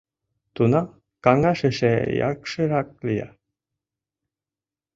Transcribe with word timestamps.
Тунам 0.55 0.87
каҥаш 1.23 1.59
эше 1.69 1.93
якширак 2.29 2.89
лия. 3.05 3.29